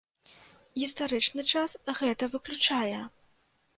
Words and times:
Гістарычны 0.83 1.41
час 1.55 1.77
гэта 1.99 2.23
выключае. 2.37 2.99